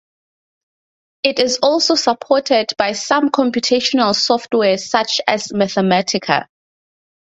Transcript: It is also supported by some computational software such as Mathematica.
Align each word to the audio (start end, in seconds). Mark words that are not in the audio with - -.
It 1.21 1.37
is 1.37 1.59
also 1.61 1.93
supported 1.93 2.71
by 2.79 2.93
some 2.93 3.29
computational 3.29 4.15
software 4.15 4.79
such 4.79 5.21
as 5.27 5.49
Mathematica. 5.49 6.47